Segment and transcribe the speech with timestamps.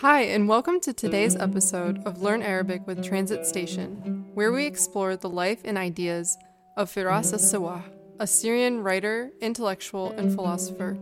[0.00, 5.16] Hi, and welcome to today's episode of Learn Arabic with Transit Station, where we explore
[5.16, 6.36] the life and ideas
[6.76, 7.82] of Firas al Sawah,
[8.20, 10.98] a Syrian writer, intellectual, and philosopher.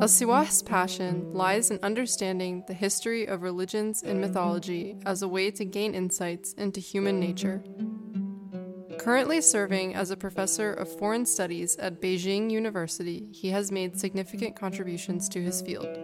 [0.00, 5.50] Al Siwah's passion lies in understanding the history of religions and mythology as a way
[5.50, 7.62] to gain insights into human nature.
[8.98, 14.56] Currently serving as a professor of foreign studies at Beijing University, he has made significant
[14.56, 15.98] contributions to his field.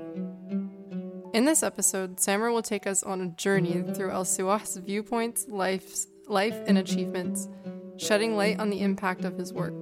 [1.38, 6.05] In this episode, Samar will take us on a journey through El Siwah's viewpoints, life,
[6.27, 7.49] life, and achievements,
[7.98, 9.73] shedding light on the impact of his work.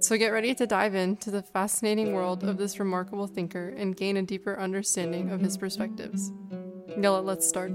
[0.00, 4.16] So get ready to dive into the fascinating world of this remarkable thinker and gain
[4.16, 6.32] a deeper understanding of his perspectives.
[6.98, 7.70] Yalla, let's start.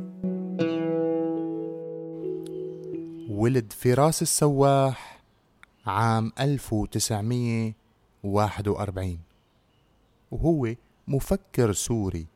[3.30, 5.22] ولد فراس السواح
[5.86, 9.20] عام 1941
[10.32, 10.76] وهو
[11.08, 12.28] مفكر سوري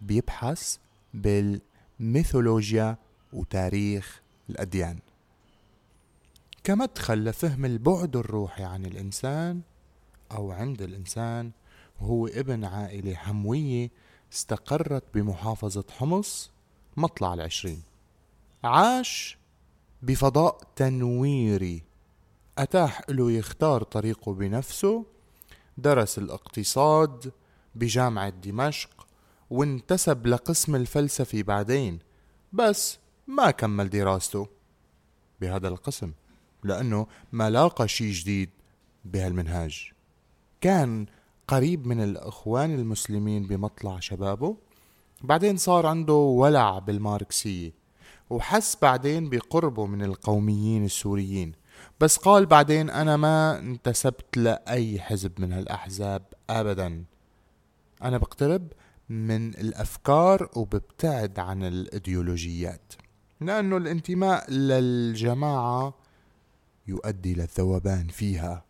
[0.00, 0.76] بيبحث
[1.14, 2.96] بالميثولوجيا
[3.32, 4.98] وتاريخ الأديان.
[6.64, 9.60] كمدخل لفهم البعد الروحي عن الإنسان
[10.32, 11.50] أو عند الإنسان
[12.00, 13.90] وهو ابن عائلة حموية
[14.32, 16.50] استقرت بمحافظة حمص
[16.96, 17.82] مطلع العشرين.
[18.64, 19.38] عاش
[20.02, 21.82] بفضاء تنويري.
[22.58, 25.04] أتاح له يختار طريقه بنفسه
[25.78, 27.32] درس الاقتصاد
[27.74, 29.03] بجامعة دمشق
[29.54, 31.98] وانتسب لقسم الفلسفي بعدين
[32.52, 34.48] بس ما كمل دراسته
[35.40, 36.12] بهذا القسم
[36.64, 38.50] لأنه ما لاقى شي جديد
[39.04, 39.92] بهالمنهاج.
[40.60, 41.06] كان
[41.48, 44.56] قريب من الإخوان المسلمين بمطلع شبابه
[45.22, 47.72] بعدين صار عنده ولع بالماركسية
[48.30, 51.52] وحس بعدين بقربه من القوميين السوريين.
[52.00, 57.04] بس قال بعدين أنا ما انتسبت لأي حزب من هالأحزاب أبدا.
[58.02, 58.68] أنا بقترب
[59.08, 62.92] من الأفكار وببتعد عن الإيديولوجيات.
[63.40, 65.94] لأنه الانتماء للجماعة
[66.86, 68.64] يؤدي للذوبان فيها.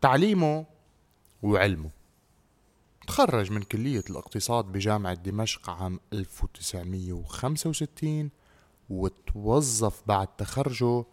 [0.00, 0.66] تعليمه
[1.42, 1.90] وعلمه.
[3.06, 8.30] تخرج من كلية الاقتصاد بجامعة دمشق عام 1965
[8.90, 11.04] وتوظف بعد تخرجه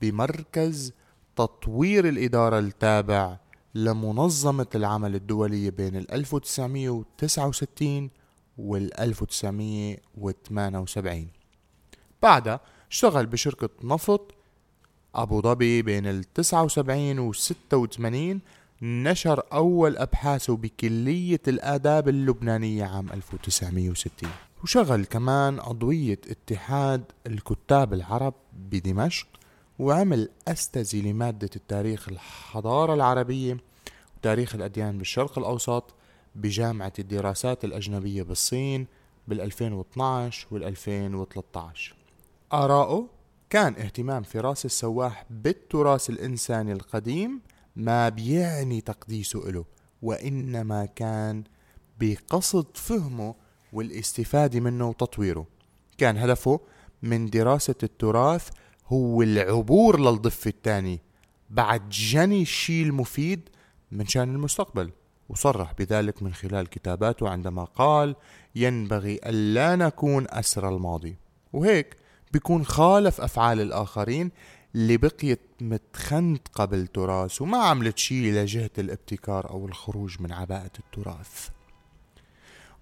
[0.00, 0.92] بمركز
[1.36, 3.38] تطوير الإدارة التابع
[3.74, 8.10] لمنظمة العمل الدولية بين ال 1969
[8.58, 11.28] وال 1978
[12.22, 14.34] بعدها اشتغل بشركة نفط
[15.14, 18.40] أبو ظبي بين ال 79 و 86
[18.82, 24.30] نشر أول أبحاثه بكلية الآداب اللبنانية عام 1960
[24.62, 29.26] وشغل كمان عضوية اتحاد الكتاب العرب بدمشق
[29.78, 33.56] وعمل أستاذي لمادة التاريخ الحضارة العربية
[34.16, 35.94] وتاريخ الأديان بالشرق الأوسط
[36.34, 38.86] بجامعة الدراسات الأجنبية بالصين
[39.28, 41.96] بال 2012 وال 2013
[42.52, 43.08] آراؤه
[43.50, 47.40] كان اهتمام فراس السواح بالتراث الإنساني القديم
[47.76, 49.64] ما بيعني تقديسه له
[50.02, 51.44] وإنما كان
[52.00, 53.34] بقصد فهمه
[53.72, 55.46] والاستفادة منه وتطويره.
[55.98, 56.60] كان هدفه
[57.02, 58.48] من دراسة التراث
[58.86, 61.00] هو العبور للضفة الثاني
[61.50, 63.48] بعد جني الشيء المفيد
[63.92, 64.90] من شأن المستقبل.
[65.28, 68.16] وصرح بذلك من خلال كتاباته عندما قال
[68.54, 71.16] ينبغي ألا نكون أسر الماضي
[71.52, 71.96] وهيك
[72.32, 74.30] بيكون خالف أفعال الآخرين
[74.74, 81.48] اللي بقيت متخنطقة بالتراث وما عملت شي لجهة الابتكار أو الخروج من عباءة التراث.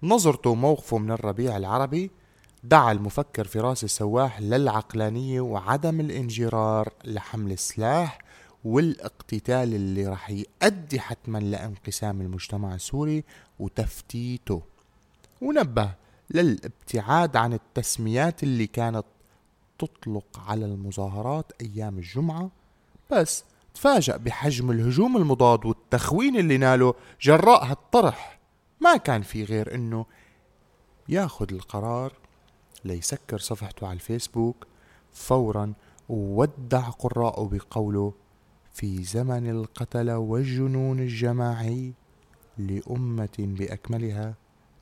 [0.03, 2.11] نظرته وموقفه من الربيع العربي
[2.63, 8.19] دعا المفكر فراس السواح للعقلانية وعدم الانجرار لحمل السلاح
[8.63, 13.23] والاقتتال اللي راح يؤدي حتما لانقسام المجتمع السوري
[13.59, 14.61] وتفتيته.
[15.41, 15.91] ونبه
[16.29, 19.05] للابتعاد عن التسميات اللي كانت
[19.79, 22.51] تطلق على المظاهرات أيام الجمعة
[23.11, 23.43] بس
[23.73, 28.39] تفاجأ بحجم الهجوم المضاد والتخوين اللي ناله جراء هالطرح.
[28.81, 30.05] ما كان في غير إنه
[31.09, 32.22] ياخذ القرار
[32.85, 34.67] ليسكر صفحته على الفيسبوك
[35.13, 35.73] فورا
[36.09, 38.13] وودع قراءه بقوله
[38.73, 41.93] في زمن القتلة والجنون الجماعي
[42.57, 44.33] لأمة بأكملها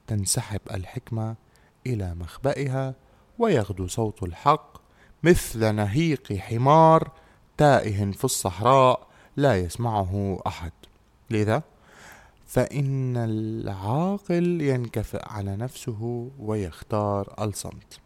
[0.07, 1.35] تنسحب الحكمة
[1.87, 2.95] إلى مخبئها
[3.39, 4.77] ويغدو صوت الحق
[5.23, 7.11] مثل نهيق حمار
[7.57, 9.07] تائه في الصحراء
[9.37, 10.71] لا يسمعه أحد
[11.29, 11.63] لذا
[12.51, 17.99] فإن العاقل ينكفئ على نفسه ويختار الصمت.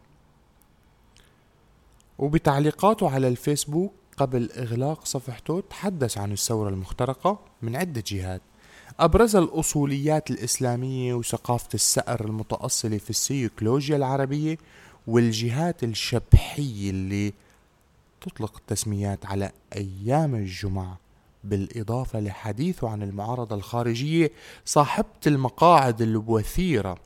[2.18, 8.42] وبتعليقاته على الفيسبوك قبل إغلاق صفحته تحدث عن الثورة المخترقة من عدة جهات.
[9.00, 14.58] أبرز الأصوليات الإسلامية وثقافة السأر المتأصلة في السيكولوجيا العربية
[15.06, 17.32] والجهات الشبحية اللي
[18.20, 21.05] تطلق التسميات على أيام الجمعة.
[21.48, 24.30] بالإضافة لحديثه عن المعارضة الخارجية
[24.64, 26.98] صاحبة المقاعد الوثيرة.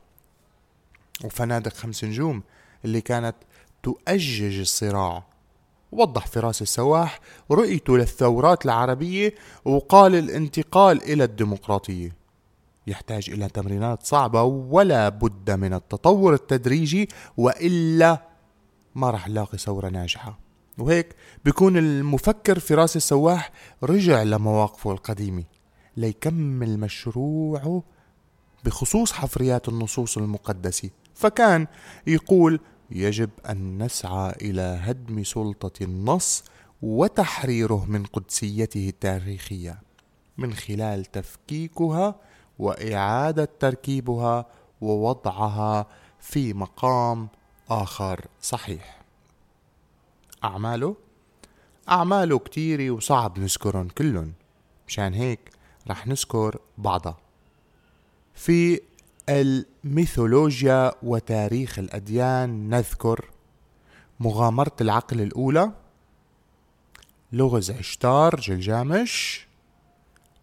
[1.23, 2.43] وفنادق خمس نجوم
[2.85, 3.35] اللي كانت
[3.83, 5.23] تؤجج الصراع.
[5.91, 7.19] وضح فراس السواح
[7.51, 9.35] رؤيته للثورات العربية
[9.65, 12.15] وقال الانتقال إلى الديمقراطية.
[12.87, 18.21] يحتاج إلى تمرينات صعبة ولا بد من التطور التدريجي وإلا
[18.95, 20.40] ما رح نلاقي ثورة ناجحة.
[20.77, 21.15] وهيك
[21.45, 23.51] بيكون المفكر فراس السواح
[23.83, 25.43] رجع لمواقفه القديمة
[25.97, 27.83] ليكمل مشروعه
[28.65, 30.89] بخصوص حفريات النصوص المقدسة.
[31.15, 31.67] فكان
[32.07, 32.59] يقول
[32.91, 36.43] يجب أن نسعى إلى هدم سلطة النص
[36.81, 39.81] وتحريره من قدسيته التاريخية
[40.37, 42.15] من خلال تفكيكها
[42.59, 44.45] وإعادة تركيبها
[44.81, 45.87] ووضعها
[46.19, 47.27] في مقام
[47.69, 48.25] آخر.
[48.41, 49.00] صحيح.
[50.43, 50.95] أعماله؟
[51.89, 54.33] أعماله كتيره وصعب نذكرهم كلهم.
[54.87, 55.39] مشان هيك
[55.89, 57.17] رح نذكر بعضها.
[58.33, 58.81] في
[59.29, 63.25] الميثولوجيا وتاريخ الأديان نذكر
[64.19, 65.71] مغامرة العقل الأولى
[67.31, 69.47] لغز عشتار جلجامش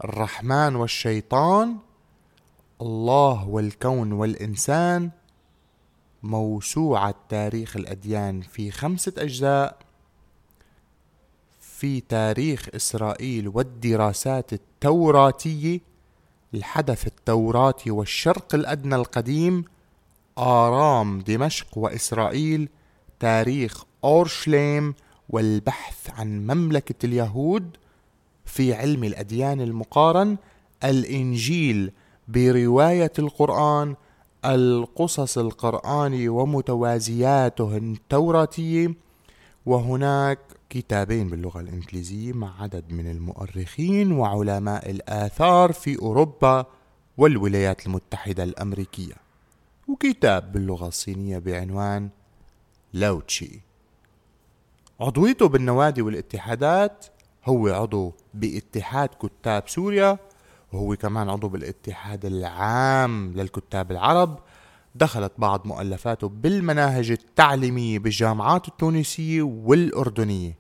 [0.05, 1.77] الرحمن والشيطان
[2.81, 5.11] الله والكون والإنسان.
[6.23, 9.88] موسوعة تاريخ الأديان في خمسة أجزاء.
[11.79, 15.81] في تاريخ إسرائيل والدراسات التوراتية
[16.55, 19.65] الحدث التوراتي والشرق الأدنى القديم
[20.39, 22.69] آرام دمشق وإسرائيل
[23.21, 24.95] تاريخ أورشليم
[25.29, 27.77] والبحث عن مملكة اليهود
[28.45, 30.37] في علم الأديان المقارن
[30.85, 31.93] الإنجيل
[32.29, 33.95] برواية القرآن
[34.45, 38.95] القصص القرآني ومتوازياته التوراتية
[39.67, 40.39] وهناك
[40.70, 46.67] كتابين باللغة الإنجليزية مع عدد من المؤرخين وعلماء الآثار في أوروبا
[47.17, 49.15] والولايات المتحدة الأمريكية.
[49.88, 52.09] وكتاب باللغة الصينية بعنوان
[52.93, 53.61] لاوتشي.
[55.00, 57.06] عضويته بالنوادي والاتحادات
[57.44, 60.19] هو عضو باتحاد كتاب سوريا
[60.73, 64.38] وهو كمان عضو بالاتحاد العام للكتاب العرب.
[64.94, 70.58] دخلت بعض مؤلفاته بالمناهج التعليمية بالجامعات التونسية والأردنية.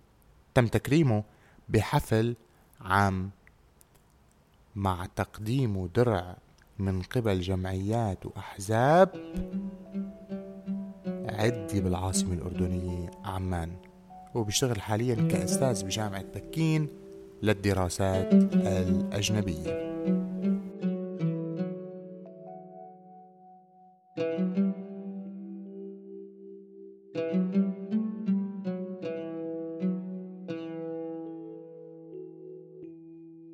[0.58, 1.24] تم تكريمه
[1.68, 2.36] بحفل
[2.80, 3.30] عام
[4.76, 6.36] مع تقديمه درع
[6.78, 9.10] من قبل جمعيات وأحزاب
[11.28, 13.70] عدة بالعاصمة الأردنية عمان
[14.34, 16.88] وبيشتغل حاليا كأستاذ بجامعة بكين
[17.42, 19.88] للدراسات الأجنبية.